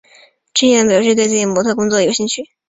[0.55, 2.45] 芝妍表示自己对模特儿工作有兴趣。